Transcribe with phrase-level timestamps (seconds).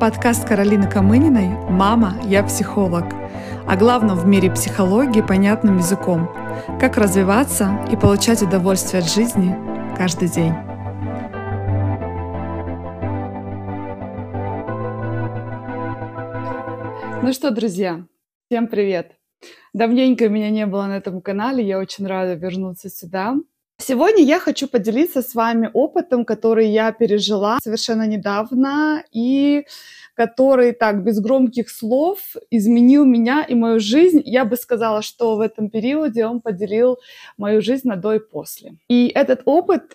[0.00, 3.04] Подкаст Каролины Камыниной «Мама, я психолог».
[3.66, 6.28] О главном в мире психологии понятным языком.
[6.80, 9.54] Как развиваться и получать удовольствие от жизни
[9.96, 10.52] каждый день.
[17.22, 18.04] Ну что, друзья,
[18.48, 19.12] всем привет!
[19.72, 23.36] Давненько меня не было на этом канале, я очень рада вернуться сюда.
[23.86, 29.66] Сегодня я хочу поделиться с вами опытом, который я пережила совершенно недавно и
[30.14, 32.18] который так без громких слов
[32.50, 34.22] изменил меня и мою жизнь.
[34.24, 36.98] Я бы сказала, что в этом периоде он поделил
[37.36, 38.76] мою жизнь на до и после.
[38.88, 39.94] И этот опыт,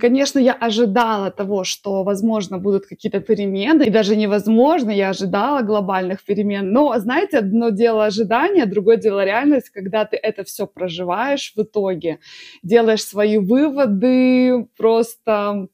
[0.00, 6.24] конечно, я ожидала того, что, возможно, будут какие-то перемены, и даже невозможно, я ожидала глобальных
[6.24, 6.72] перемен.
[6.72, 12.18] Но, знаете, одно дело ожидания, другое дело реальность, когда ты это все проживаешь в итоге,
[12.62, 15.68] делаешь свои выводы, просто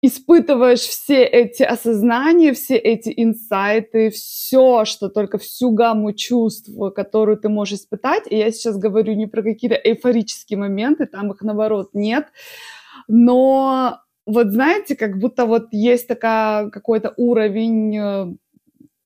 [0.00, 7.48] испытываешь все эти осознания, все эти инсайты, все, что только всю гамму чувств, которую ты
[7.48, 8.24] можешь испытать.
[8.30, 12.26] И я сейчас говорю не про какие-то эйфорические моменты, там их наоборот нет,
[13.08, 18.26] но вот знаете, как будто вот есть такая какой-то уровень э,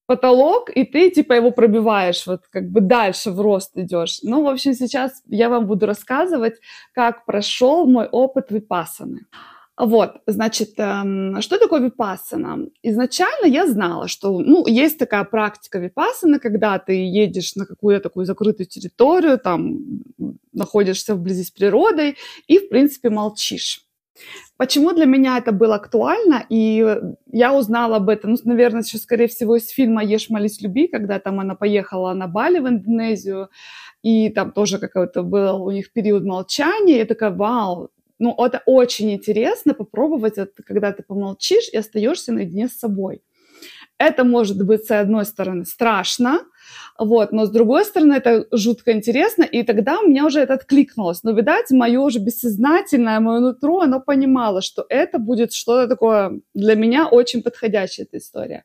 [0.06, 4.18] потолок, и ты типа его пробиваешь, вот как бы дальше в рост идешь.
[4.22, 6.54] Ну, в общем, сейчас я вам буду рассказывать,
[6.92, 9.20] как прошел мой опыт випасаны.
[9.84, 12.68] Вот, значит, эм, что такое випассана?
[12.84, 18.24] Изначально я знала, что, ну, есть такая практика випассаны, когда ты едешь на какую-то такую
[18.24, 19.80] закрытую территорию, там,
[20.52, 22.16] находишься вблизи с природой
[22.46, 23.84] и, в принципе, молчишь.
[24.56, 26.86] Почему для меня это было актуально, и
[27.32, 31.18] я узнала об этом, ну, наверное, еще, скорее всего, из фильма «Ешь, молись, люби», когда
[31.18, 33.48] там она поехала на Бали в Индонезию,
[34.02, 37.90] и там тоже какой-то был у них период молчания, я такая, вау,
[38.22, 43.22] ну, это очень интересно попробовать, это, когда ты помолчишь и остаешься наедине с собой.
[43.98, 46.40] Это может быть, с одной стороны, страшно,
[46.98, 51.24] вот, но с другой стороны, это жутко интересно, и тогда у меня уже это откликнулось.
[51.24, 56.76] Но, видать, мое уже бессознательное, мое нутро, оно понимало, что это будет что-то такое для
[56.76, 58.64] меня очень подходящая эта история.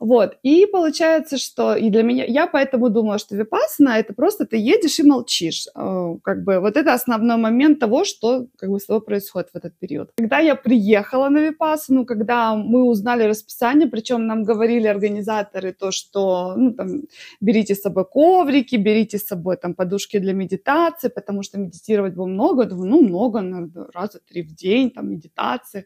[0.00, 0.38] Вот.
[0.42, 4.98] И получается, что и для меня, я поэтому думала, что випассана это просто ты едешь
[4.98, 5.66] и молчишь.
[5.76, 9.56] Э, как бы вот это основной момент того, что как бы с тобой происходит в
[9.56, 10.10] этот период.
[10.16, 16.54] Когда я приехала на випассану, когда мы узнали расписание, причем нам говорили организаторы то, что
[16.56, 17.02] ну, там,
[17.42, 22.26] берите с собой коврики, берите с собой там подушки для медитации, потому что медитировать было
[22.26, 22.64] много.
[22.64, 25.84] Думаю, ну, много, раза три в день, там, медитации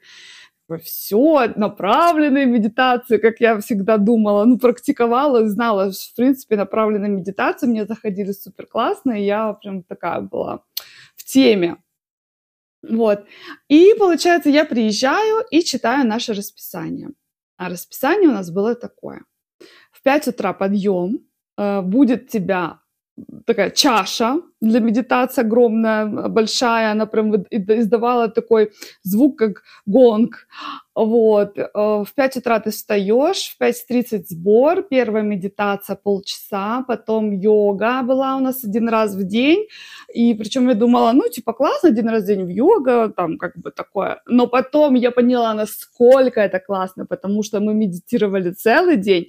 [0.78, 7.86] все, направленные медитации, как я всегда думала, ну, практиковала, знала, в принципе, направленные медитации мне
[7.86, 10.62] заходили супер классно, и я прям такая была
[11.16, 11.76] в теме.
[12.82, 13.24] Вот.
[13.68, 17.10] И, получается, я приезжаю и читаю наше расписание.
[17.56, 19.24] А расписание у нас было такое.
[19.92, 21.20] В 5 утра подъем,
[21.56, 22.80] э, будет тебя
[23.46, 30.46] такая чаша для медитации огромная, большая, она прям издавала такой звук, как гонг.
[30.94, 31.58] Вот.
[31.58, 38.36] Э, в 5 утра ты встаешь, в 5.30 сбор, первая медитация полчаса, потом йога была
[38.36, 39.66] у нас один раз в день,
[40.14, 43.56] и причем я думала, ну, типа, классно, один раз в день в йога, там, как
[43.56, 44.22] бы такое.
[44.26, 49.26] Но потом я поняла, насколько это классно, потому что мы медитировали целый день,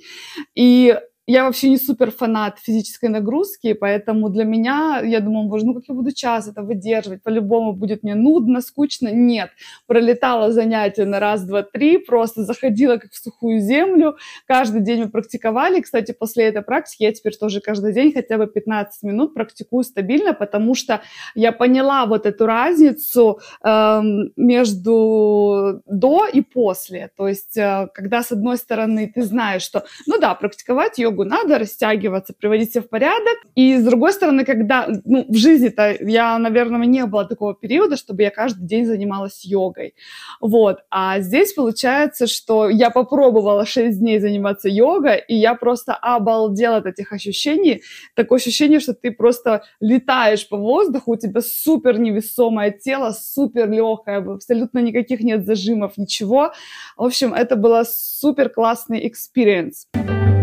[0.56, 0.96] и
[1.28, 5.84] я вообще не супер фанат физической нагрузки, поэтому для меня, я думаю, боже, ну как
[5.88, 9.10] я буду час это выдерживать, по-любому будет мне нудно, скучно.
[9.12, 9.50] Нет,
[9.88, 15.10] пролетала занятия на раз, два, три, просто заходила как в сухую землю, каждый день мы
[15.10, 15.82] практиковали.
[15.82, 20.34] Кстати, после этой практики я теперь тоже каждый день хотя бы 15 минут практикую стабильно,
[20.34, 21.02] потому что
[21.34, 24.02] я поняла вот эту разницу э,
[24.36, 27.10] между до и после.
[27.18, 31.24] То есть, э, когда с одной стороны ты знаешь, что, ну да, практиковать йогу йогу
[31.24, 33.38] надо растягиваться, приводить себя в порядок.
[33.56, 38.24] И с другой стороны, когда ну, в жизни-то я, наверное, не было такого периода, чтобы
[38.24, 39.94] я каждый день занималась йогой.
[40.42, 40.80] Вот.
[40.90, 46.86] А здесь получается, что я попробовала 6 дней заниматься йогой, и я просто обалдела от
[46.86, 47.82] этих ощущений.
[48.16, 54.18] Такое ощущение, что ты просто летаешь по воздуху, у тебя супер невесомое тело, супер легкое,
[54.18, 56.52] абсолютно никаких нет зажимов, ничего.
[56.98, 59.88] В общем, это было супер классный experience.
[59.94, 60.35] в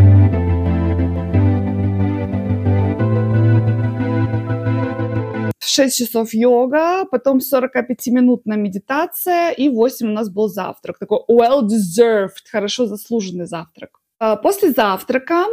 [5.72, 10.98] 6 часов йога, потом 45-минутная медитация и 8 у нас был завтрак.
[10.98, 13.98] Такой well-deserved, хорошо заслуженный завтрак.
[14.18, 15.46] А, после завтрака,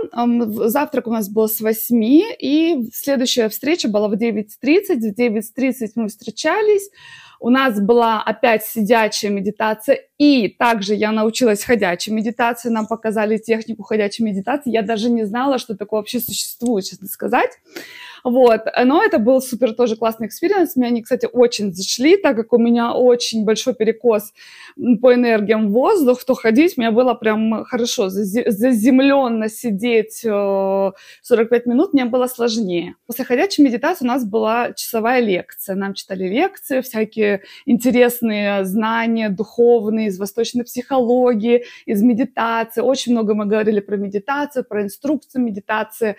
[0.68, 2.04] завтрак у нас был с 8,
[2.38, 4.46] и следующая встреча была в 9.30.
[5.00, 6.90] В 9.30 мы встречались,
[7.40, 13.84] У нас была опять сидячая медитация, и также я научилась ходячей медитации, нам показали технику
[13.84, 14.72] ходячей медитации.
[14.72, 17.52] Я даже не знала, что такое вообще существует, честно сказать.
[18.24, 18.62] Вот.
[18.84, 20.76] Но это был супер тоже классный experience.
[20.76, 24.34] Мне они, кстати, очень зашли, так как у меня очень большой перекос
[25.02, 28.10] по энергиям воздух, то ходить мне было прям хорошо.
[28.10, 30.94] Заземленно сидеть 45
[31.52, 32.96] э, минут мне было сложнее.
[33.08, 35.76] После ходячей медитации у нас была часовая лекция.
[35.76, 42.82] Нам читали лекции, всякие интересные знания духовные из восточной психологии, из медитации.
[42.82, 46.16] Очень много мы говорили про медитацию, про инструкцию медитации,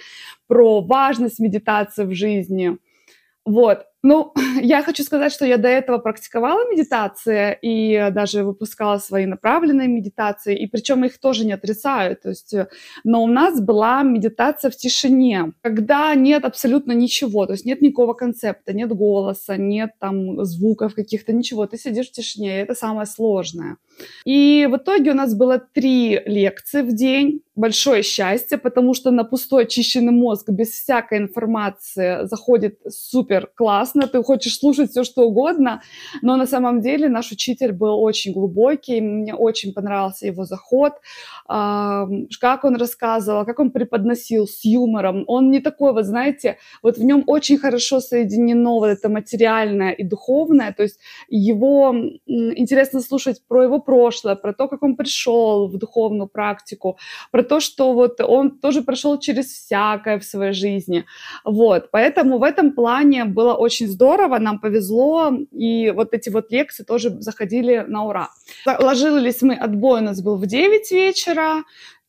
[0.47, 2.79] про важность медитации в жизни.
[3.45, 3.87] Вот.
[4.03, 4.33] Ну,
[4.63, 10.57] я хочу сказать, что я до этого практиковала медитации и даже выпускала свои направленные медитации,
[10.57, 12.17] и причем их тоже не отрицаю.
[12.17, 12.69] То есть, э,
[13.05, 18.15] но у нас была медитация в тишине, когда нет абсолютно ничего, то есть нет никакого
[18.15, 21.67] концепта, нет голоса, нет там звуков каких-то, ничего.
[21.67, 23.77] Ты сидишь в тишине, и это самое сложное.
[24.25, 27.43] И в итоге у нас было три лекции в день.
[27.57, 33.51] Большое счастье, потому что на пустой очищенный мозг без всякой информации заходит супер
[33.91, 34.09] классно.
[34.09, 35.83] Ты хочешь слушать все, что угодно,
[36.23, 39.01] но на самом деле наш учитель был очень глубокий.
[39.01, 40.93] Мне очень понравился его заход,
[41.47, 45.25] как он рассказывал, как он преподносил с юмором.
[45.27, 50.05] Он не такой, вот знаете, вот в нем очень хорошо соединено вот это материальное и
[50.05, 50.73] духовное.
[50.73, 51.95] То есть его
[52.27, 56.99] интересно слушать про его прошлое, про то, как он пришел в духовную практику,
[57.33, 61.05] про то, что вот он тоже прошел через всякое в своей жизни.
[61.45, 66.85] Вот, поэтому в этом плане было очень здорово, нам повезло, и вот эти вот лекции
[66.85, 68.31] тоже заходили на ура.
[68.67, 71.65] Ложились мы, отбой у нас был в 9 вечера,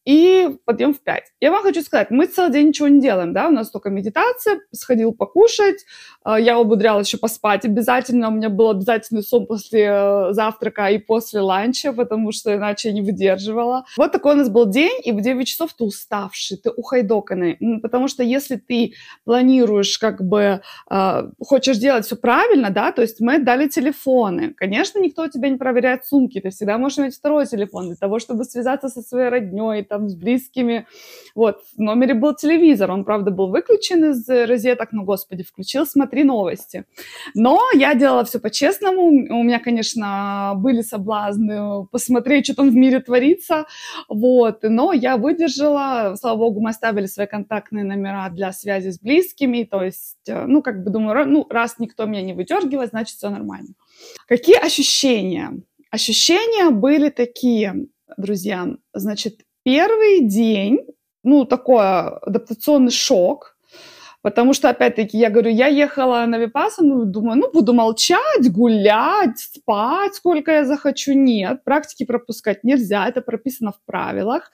[0.05, 1.23] и подъем в 5.
[1.41, 4.59] Я вам хочу сказать, мы целый день ничего не делаем, да, у нас только медитация,
[4.71, 5.85] сходил покушать,
[6.25, 10.97] э, я умудрялась еще поспать обязательно, у меня был обязательный сон после э, завтрака и
[10.97, 13.85] после ланча, потому что иначе я не выдерживала.
[13.97, 18.07] Вот такой у нас был день, и в 9 часов ты уставший, ты ухайдоканный, потому
[18.07, 18.93] что если ты
[19.23, 24.99] планируешь, как бы, э, хочешь делать все правильно, да, то есть мы дали телефоны, конечно,
[24.99, 28.89] никто тебя не проверяет сумки, ты всегда можешь иметь второй телефон для того, чтобы связаться
[28.89, 30.87] со своей родней, там, с близкими.
[31.35, 36.23] Вот, в номере был телевизор, он, правда, был выключен из розеток, но, господи, включил, смотри
[36.23, 36.85] новости.
[37.35, 43.01] Но я делала все по-честному, у меня, конечно, были соблазны посмотреть, что там в мире
[43.01, 43.65] творится,
[44.07, 49.67] вот, но я выдержала, слава богу, мы оставили свои контактные номера для связи с близкими,
[49.69, 53.29] то есть, э, ну, как бы думаю, ну, раз никто меня не выдергивает, значит, все
[53.29, 53.73] нормально.
[54.25, 55.51] Какие ощущения?
[55.91, 60.79] Ощущения были такие, друзья, значит, Первый день,
[61.23, 63.55] ну, такой адаптационный шок,
[64.21, 70.13] Потому что, опять-таки, я говорю, я ехала на Випассану, думаю, ну, буду молчать, гулять, спать,
[70.13, 71.13] сколько я захочу.
[71.13, 74.51] Нет, практики пропускать нельзя, это прописано в правилах.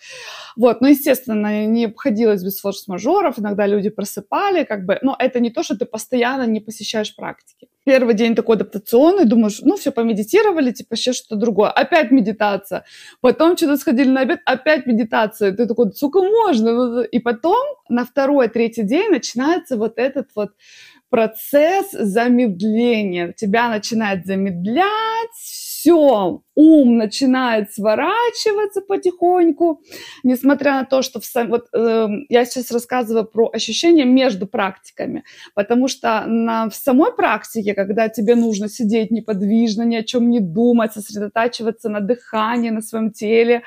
[0.55, 5.49] Вот, но, естественно, не обходилось без форс-мажоров, иногда люди просыпали, как бы, но это не
[5.49, 7.67] то, что ты постоянно не посещаешь практики.
[7.87, 11.69] Первый день такой адаптационный, думаешь, ну, все, помедитировали, типа, сейчас что-то другое.
[11.69, 12.83] Опять медитация.
[13.21, 15.53] Потом что-то сходили на обед, опять медитация.
[15.53, 17.03] Ты такой, сука, можно.
[17.03, 20.49] И потом на второй, третий день начинается вот этот вот
[21.09, 23.31] процесс замедления.
[23.31, 29.81] Тебя начинает замедлять, все, ум начинает сворачиваться потихоньку,
[30.23, 31.49] несмотря на то, что в сам...
[31.49, 35.23] вот, э, я сейчас рассказываю про ощущения между практиками,
[35.53, 40.39] потому что на, в самой практике, когда тебе нужно сидеть неподвижно, ни о чем не
[40.39, 43.61] думать, сосредотачиваться на дыхании, на своем теле,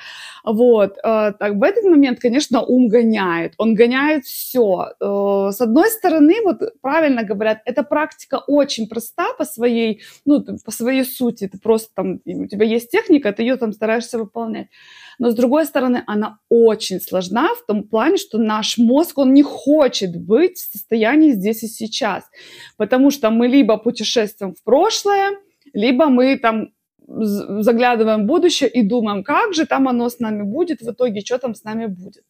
[0.45, 4.95] вот, э, так, в этот момент, конечно, ум гоняет, он гоняет все.
[5.01, 10.73] Э, с одной стороны, вот правильно говорят, эта практика очень проста по своей, ну, по
[10.73, 14.69] своей сути, ты просто там, у тебя есть есть техника, ты ее там стараешься выполнять.
[15.19, 19.43] Но с другой стороны, она очень сложна в том плане, что наш мозг, он не
[19.43, 22.25] хочет быть в состоянии здесь и сейчас.
[22.77, 25.31] Потому что мы либо путешествуем в прошлое,
[25.73, 26.71] либо мы там
[27.07, 31.39] заглядываем в будущее и думаем, как же там оно с нами будет, в итоге что
[31.39, 32.25] там с нами будет.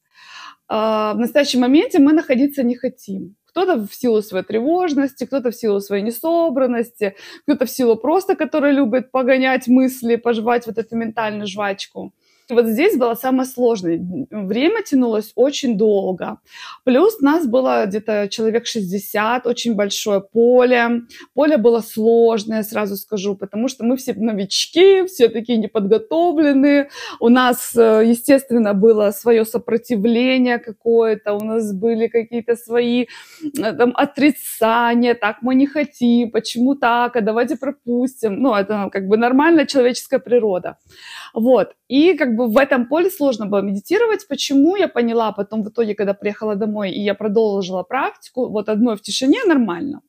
[0.68, 3.36] А, в настоящем моменте мы находиться не хотим.
[3.50, 8.72] Кто-то в силу своей тревожности, кто-то в силу своей несобранности, кто-то в силу просто, который
[8.72, 12.12] любит погонять мысли, пожевать вот эту ментальную жвачку.
[12.50, 14.00] Вот здесь было самое сложное.
[14.30, 16.38] Время тянулось очень долго.
[16.84, 21.02] Плюс нас было где-то человек 60, очень большое поле.
[21.34, 26.90] Поле было сложное, сразу скажу, потому что мы все новички, все такие неподготовленные.
[27.20, 33.06] У нас, э, естественно, было свое сопротивление какое-то, у нас были какие-то свои
[33.42, 38.40] э, там, отрицания, так мы не хотим, почему так, а давайте пропустим.
[38.42, 40.76] Ну, это как бы нормальная человеческая природа.
[41.34, 41.74] Вот.
[41.88, 44.26] И как бы в этом поле сложно было медитировать.
[44.28, 44.76] Почему?
[44.76, 49.02] Я поняла потом в итоге, когда приехала домой, и я продолжила практику, вот одной в
[49.02, 50.00] тишине нормально.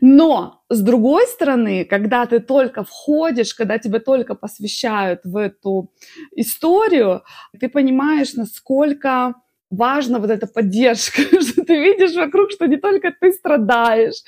[0.00, 5.90] Но, с другой стороны, когда ты только входишь, когда тебя только посвящают в эту
[6.36, 7.22] историю,
[7.58, 9.34] ты понимаешь, насколько
[9.70, 14.22] важна вот эта поддержка, что ты видишь вокруг, что не только ты страдаешь,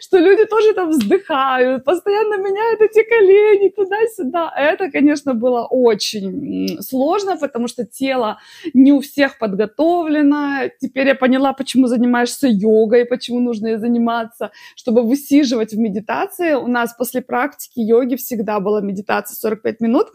[0.00, 4.52] что люди тоже там вздыхают, постоянно меняют эти колени туда-сюда.
[4.56, 8.38] Это, конечно, было очень сложно, потому что тело
[8.72, 10.70] не у всех подготовлено.
[10.80, 16.54] Теперь я поняла, почему занимаешься йогой, почему нужно ей заниматься, чтобы высиживать в медитации.
[16.54, 20.06] У нас после практики йоги всегда была медитация 45 минут.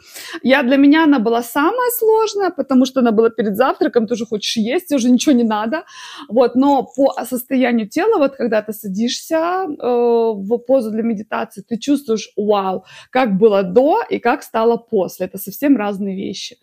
[0.42, 4.56] Я, для меня она была самая сложная, потому что она была перед завтраком, тоже хочешь
[4.70, 5.84] есть, уже ничего не надо.
[6.28, 11.78] Вот, но по состоянию тела, вот когда ты садишься э, в позу для медитации, ты
[11.78, 15.26] чувствуешь, вау, как было до и как стало после.
[15.26, 16.58] Это совсем разные вещи.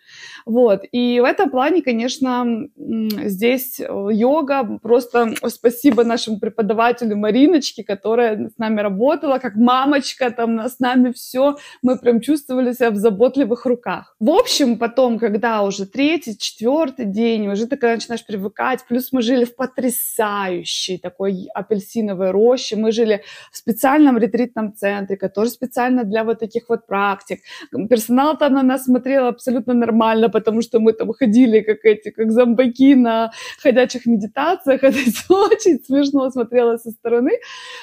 [0.44, 8.48] Вот, и в этом плане, конечно, здесь э, йога, просто спасибо нашему преподавателю Мариночке, которая
[8.48, 13.66] с нами работала, как мамочка, там с нами все, мы прям чувствовали себя в заботливых
[13.66, 14.14] руках.
[14.20, 18.84] В общем, потом, когда уже третий, четвертый день, уже такая начинаешь привыкать.
[18.88, 22.76] Плюс мы жили в потрясающей такой апельсиновой роще.
[22.76, 23.22] Мы жили
[23.52, 27.40] в специальном ретритном центре, который специально для вот таких вот практик.
[27.90, 32.30] Персонал там на нас смотрел абсолютно нормально, потому что мы там ходили как эти, как
[32.30, 34.82] зомбаки на ходячих медитациях.
[34.84, 37.32] Это очень смешно смотрело со стороны.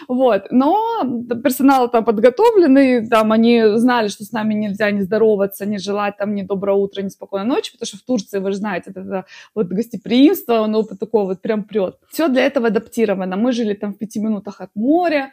[0.08, 0.48] Вот.
[0.52, 6.18] Но персонал там подготовленный, там они знали, что с нами нельзя не здороваться, не желать
[6.18, 9.02] там ни доброе утро, ни спокойной ночи, потому что в Турции, вы же знаете, это,
[9.02, 10.03] это вот гостеприимство,
[10.64, 11.98] оно вот такое вот прям прет.
[12.10, 13.38] Все для этого адаптировано.
[13.38, 15.32] Мы жили там в пяти минутах от моря,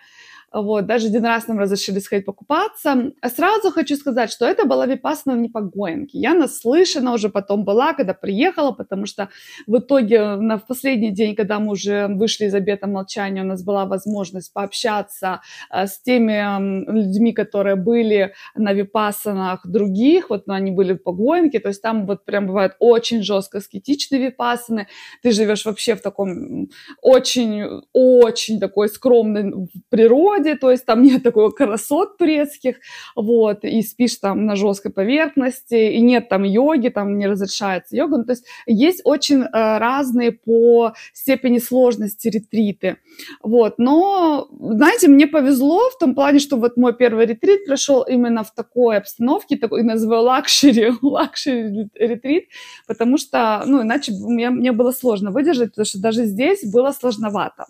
[0.53, 3.13] вот, даже один раз нам разрешили сходить покупаться.
[3.21, 6.19] А сразу хочу сказать, что это была випасана не по Гоенке.
[6.19, 9.29] Я наслышана уже потом была, когда приехала, потому что
[9.67, 13.63] в итоге на в последний день, когда мы уже вышли из обета молчания, у нас
[13.63, 15.41] была возможность пообщаться
[15.73, 21.61] э, с теми людьми, которые были на випасанах других, вот но они были по Гоенке,
[21.61, 24.89] то есть там вот прям бывают очень жестко аскетичные випасаны,
[25.23, 26.69] ты живешь вообще в таком
[27.03, 32.77] очень-очень такой скромной природе, природе, то есть там нет такого красот турецких,
[33.17, 38.19] вот, и спишь там на жесткой поверхности, и нет там йоги, там не разрешается йога,
[38.19, 42.97] ну, то есть есть очень э, разные по степени сложности ретриты,
[43.43, 48.43] вот, но, знаете, мне повезло в том плане, что вот мой первый ретрит прошел именно
[48.43, 52.45] в такой обстановке, такой, называю luxury, luxury ретрит,
[52.87, 57.67] потому что, ну, иначе мне, мне было сложно выдержать, потому что даже здесь было сложновато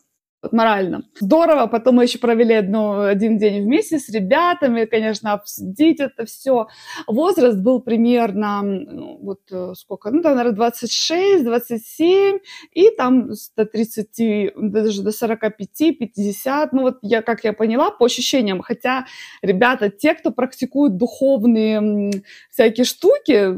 [0.53, 1.03] морально.
[1.21, 6.69] Здорово, потом мы еще провели одну, один день вместе с ребятами, конечно, обсудить это все.
[7.07, 12.39] Возраст был примерно, ну, вот э, сколько, ну, там, наверное, 26, 27,
[12.73, 18.07] и там до 30, даже до 45, 50, ну, вот я, как я поняла, по
[18.07, 19.07] ощущениям, хотя
[19.43, 23.55] ребята, те, кто практикуют духовные всякие штуки,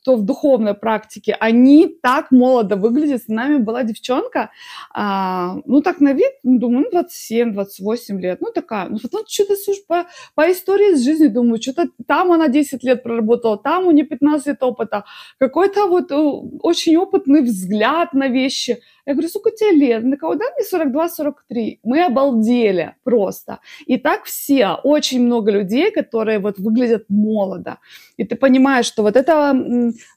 [0.00, 3.22] кто в духовной практике, они так молодо выглядят.
[3.22, 4.50] С нами была девчонка,
[4.92, 8.88] а, ну, так на вид, ну, думаю, ну, 27-28 лет, ну, такая.
[8.88, 13.02] Ну, потом что-то, слушай, по, по истории с жизни думаю, что-то там она 10 лет
[13.02, 15.04] проработала, там у нее 15 лет опыта,
[15.38, 16.14] какой-то вот э,
[16.62, 18.78] очень опытный взгляд на вещи.
[19.06, 20.04] Я говорю, сколько тебе лет?
[20.04, 20.34] На кого?
[20.34, 21.78] Да, мне 42-43.
[21.82, 23.58] Мы обалдели просто.
[23.86, 27.78] И так все, очень много людей, которые вот выглядят молодо.
[28.16, 29.52] И ты понимаешь, что вот это,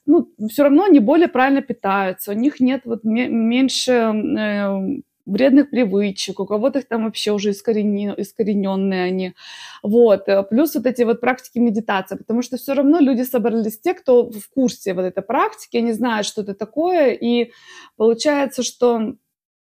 [0.06, 6.40] ну, все равно они более правильно питаются, у них нет вот меньше э, вредных привычек,
[6.40, 9.34] у кого-то там вообще уже искорени, искорененные они.
[9.82, 10.28] Вот.
[10.28, 14.30] Э, плюс вот эти вот практики медитации, потому что все равно люди собрались те, кто
[14.30, 17.52] в курсе вот этой практики, они знают, что это такое, и
[17.96, 19.14] получается, что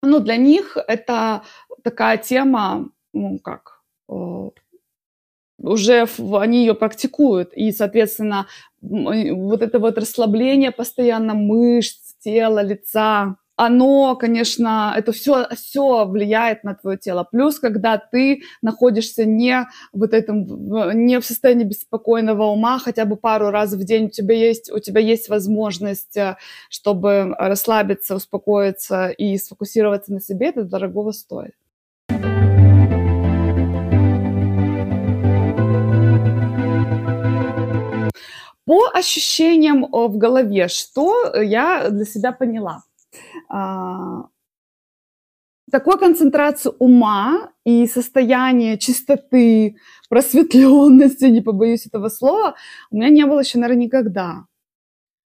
[0.02, 1.42] ну, для них это
[1.82, 4.50] такая тема, ну, как, э,
[5.60, 8.46] уже они ее практикуют, и, соответственно,
[8.80, 16.76] вот это вот расслабление постоянно мышц, тела, лица, оно, конечно, это все, все влияет на
[16.76, 17.26] твое тело.
[17.28, 20.46] Плюс, когда ты находишься не, вот этом,
[21.04, 24.78] не в состоянии беспокойного ума, хотя бы пару раз в день у тебя есть, у
[24.78, 26.36] тебя есть возможность, э,
[26.70, 31.54] чтобы расслабиться, успокоиться и сфокусироваться на себе, это дорогого стоит.
[38.64, 42.84] По ощущениям в голове, что я для себя поняла?
[43.48, 44.28] А,
[45.70, 49.76] такой концентрации ума и состояние чистоты,
[50.08, 52.54] просветленности, не побоюсь этого слова,
[52.90, 54.46] у меня не было еще, наверное, никогда.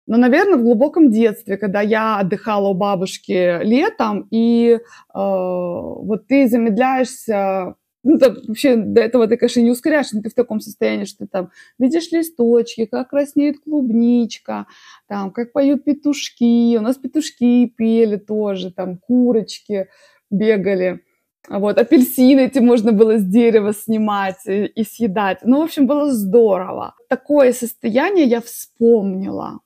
[0.07, 4.79] Но, наверное, в глубоком детстве, когда я отдыхала у бабушки летом, и э,
[5.13, 10.33] вот ты замедляешься ну, там, вообще до этого ты, конечно, не ускоряешь, но ты в
[10.33, 14.67] таком состоянии, что ты там видишь листочки, как краснеет клубничка,
[15.07, 19.87] там, как поют петушки, у нас петушки пели тоже, там, курочки
[20.31, 21.01] бегали.
[21.49, 25.39] Вот, апельсины эти можно было с дерева снимать и, и съедать.
[25.43, 26.95] Ну, в общем, было здорово.
[27.09, 29.59] Такое состояние я вспомнила.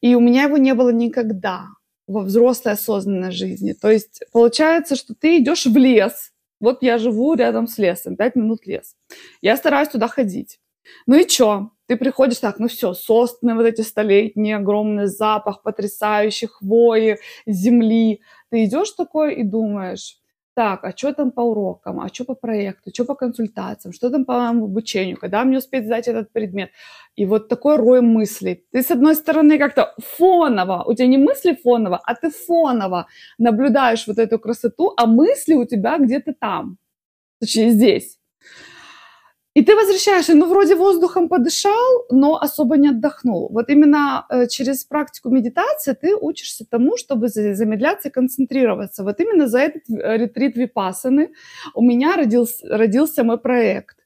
[0.00, 1.68] И у меня его не было никогда
[2.06, 3.72] во взрослой осознанной жизни.
[3.72, 6.33] То есть получается, что ты идешь в лес,
[6.64, 8.96] вот я живу рядом с лесом, пять минут лес.
[9.42, 10.58] Я стараюсь туда ходить.
[11.06, 11.70] Ну и чё?
[11.86, 18.22] Ты приходишь так, ну все, сосны вот эти столетние, огромный запах потрясающих хвои, земли.
[18.50, 20.18] Ты идешь такой и думаешь,
[20.54, 24.24] так, а что там по урокам, а что по проекту, что по консультациям, что там
[24.24, 26.70] по обучению, когда мне успеть сдать этот предмет.
[27.16, 28.64] И вот такой рой мыслей.
[28.72, 33.06] Ты, с одной стороны, как-то фоново, у тебя не мысли фоново, а ты фоново
[33.38, 36.78] наблюдаешь вот эту красоту, а мысли у тебя где-то там,
[37.40, 38.18] точнее здесь.
[39.54, 43.48] И ты возвращаешься, ну, вроде воздухом подышал, но особо не отдохнул.
[43.52, 49.04] Вот именно э, через практику медитации ты учишься тому, чтобы замедляться и концентрироваться.
[49.04, 51.30] Вот именно за этот э, ретрит випасаны
[51.74, 53.96] у меня родился, родился мой проект.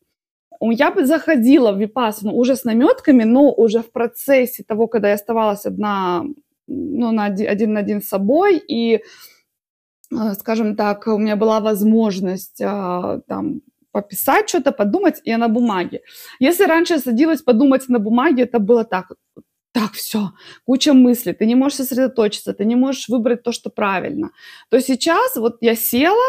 [0.61, 5.15] Я бы заходила в випасану уже с наметками, но уже в процессе того, когда я
[5.15, 6.25] оставалась одна,
[6.67, 11.61] ну, на один, один на один с собой, и, э, скажем так, у меня была
[11.61, 16.01] возможность там пописать что-то, подумать и на бумаге.
[16.41, 19.13] Если раньше я садилась подумать на бумаге, это было так,
[19.73, 20.31] так, все,
[20.65, 24.31] куча мыслей, ты не можешь сосредоточиться, ты не можешь выбрать то, что правильно.
[24.71, 26.25] То сейчас вот я села,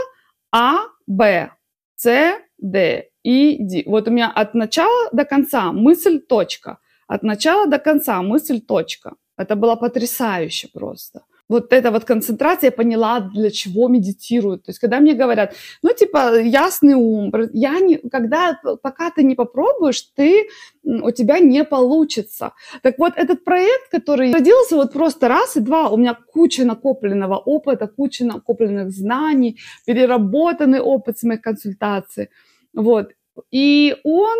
[0.51, 1.51] А, Б,
[1.95, 3.83] С, Д, И, Д.
[3.85, 6.77] Вот у меня от начала до конца мысль, точка.
[7.07, 9.15] От начала до конца мысль, точка.
[9.37, 14.65] Это было потрясающе просто вот эта вот концентрация, я поняла, для чего медитируют.
[14.65, 19.35] То есть, когда мне говорят, ну, типа, ясный ум, я не, когда, пока ты не
[19.35, 20.47] попробуешь, ты,
[20.83, 22.53] у тебя не получится.
[22.83, 27.37] Так вот, этот проект, который родился вот просто раз и два, у меня куча накопленного
[27.37, 32.29] опыта, куча накопленных знаний, переработанный опыт с моих консультаций.
[32.73, 33.09] Вот.
[33.51, 34.37] И он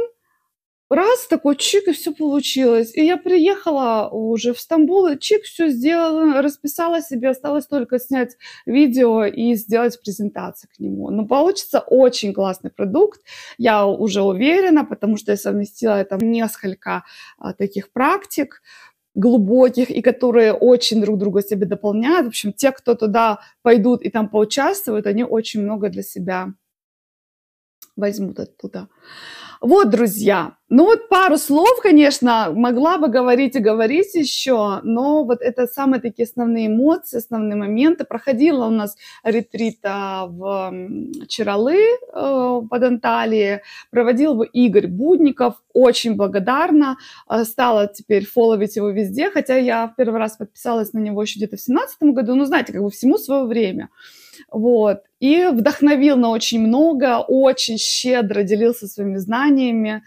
[0.89, 2.95] раз такой чик, и все получилось.
[2.95, 8.38] И я приехала уже в Стамбул, и чик, все сделала, расписала себе, осталось только снять
[8.65, 11.10] видео и сделать презентацию к нему.
[11.10, 13.21] Но получится очень классный продукт,
[13.58, 17.04] я уже уверена, потому что я совместила это несколько
[17.38, 18.62] а, таких практик,
[19.15, 22.25] глубоких и которые очень друг друга себе дополняют.
[22.25, 26.54] В общем, те, кто туда пойдут и там поучаствуют, они очень много для себя
[27.95, 28.88] возьмут оттуда.
[29.62, 35.41] Вот, друзья, ну вот пару слов, конечно, могла бы говорить и говорить еще, но вот
[35.41, 38.06] это самые такие основные эмоции, основные моменты.
[38.06, 40.74] Проходила у нас ретрит в
[41.28, 43.60] Чаралы э, под Анталией,
[43.91, 46.98] проводил его Игорь Будников, очень благодарна,
[47.30, 51.38] э, стала теперь фолловить его везде, хотя я в первый раз подписалась на него еще
[51.38, 53.89] где-то в семнадцатом году, ну, знаете, как бы всему свое время.
[54.52, 55.02] Вот.
[55.19, 60.04] И вдохновил на очень много, очень щедро делился своими знаниями.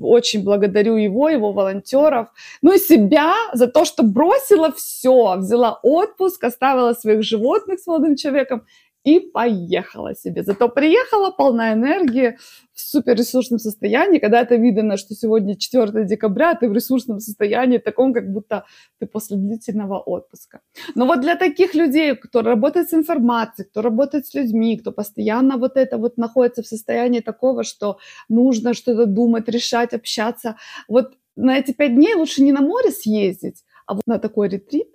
[0.00, 2.28] Очень благодарю его, его волонтеров.
[2.62, 8.16] Ну и себя за то, что бросила все, взяла отпуск, оставила своих животных с молодым
[8.16, 8.64] человеком
[9.04, 10.42] и поехала себе.
[10.42, 12.36] Зато приехала полна энергии,
[12.78, 18.14] в суперресурсном состоянии, когда это видно, что сегодня 4 декабря, ты в ресурсном состоянии, таком,
[18.14, 18.64] как будто
[19.00, 20.60] ты после длительного отпуска.
[20.94, 25.56] Но вот для таких людей, кто работает с информацией, кто работает с людьми, кто постоянно
[25.56, 30.56] вот это вот находится в состоянии такого, что нужно что-то думать, решать, общаться,
[30.86, 34.88] вот на эти пять дней лучше не на море съездить, а вот на такой ретрит,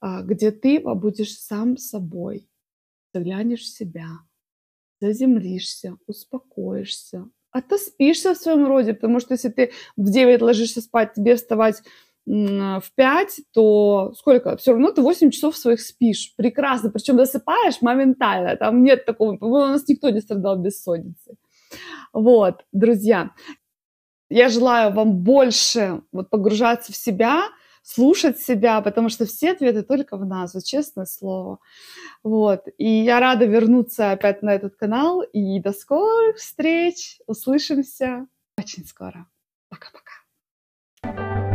[0.00, 2.48] а, где ты побудешь сам собой,
[3.12, 4.08] заглянешь в себя,
[5.00, 10.80] заземлишься, успокоишься, а то спишься в своем роде, потому что если ты в 9 ложишься
[10.80, 11.82] спать, тебе вставать
[12.26, 14.58] в 5, то сколько?
[14.58, 16.34] Все равно ты 8 часов своих спишь.
[16.36, 16.90] Прекрасно.
[16.90, 18.54] Причем засыпаешь моментально.
[18.56, 19.38] Там нет такого.
[19.40, 21.38] У нас никто не страдал бессонницей.
[22.12, 23.30] Вот, друзья.
[24.28, 27.44] Я желаю вам больше вот погружаться в себя,
[27.82, 31.58] слушать себя, потому что все ответы только в нас, вот честное слово.
[32.22, 32.66] Вот.
[32.78, 35.22] И я рада вернуться опять на этот канал.
[35.22, 37.20] И до скорых встреч.
[37.26, 38.26] Услышимся
[38.58, 39.26] очень скоро.
[39.68, 41.47] Пока-пока.